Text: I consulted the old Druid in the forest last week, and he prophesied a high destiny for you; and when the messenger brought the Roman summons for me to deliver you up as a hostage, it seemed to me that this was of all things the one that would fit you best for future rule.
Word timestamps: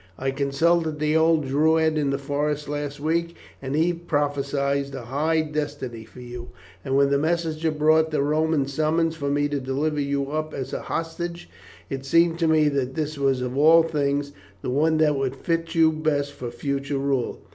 I 0.17 0.31
consulted 0.31 0.97
the 0.97 1.15
old 1.15 1.45
Druid 1.45 1.95
in 1.95 2.09
the 2.09 2.17
forest 2.17 2.67
last 2.67 2.99
week, 2.99 3.35
and 3.61 3.75
he 3.75 3.93
prophesied 3.93 4.95
a 4.95 5.01
high 5.03 5.41
destiny 5.41 6.05
for 6.05 6.21
you; 6.21 6.49
and 6.83 6.97
when 6.97 7.11
the 7.11 7.19
messenger 7.19 7.69
brought 7.69 8.09
the 8.09 8.23
Roman 8.23 8.65
summons 8.65 9.15
for 9.15 9.29
me 9.29 9.47
to 9.49 9.59
deliver 9.59 10.01
you 10.01 10.31
up 10.31 10.55
as 10.55 10.73
a 10.73 10.81
hostage, 10.81 11.51
it 11.87 12.03
seemed 12.03 12.39
to 12.39 12.47
me 12.47 12.67
that 12.69 12.95
this 12.95 13.19
was 13.19 13.41
of 13.43 13.55
all 13.55 13.83
things 13.83 14.31
the 14.63 14.71
one 14.71 14.97
that 14.97 15.15
would 15.17 15.35
fit 15.35 15.75
you 15.75 15.91
best 15.91 16.33
for 16.33 16.49
future 16.49 16.97
rule. 16.97 17.39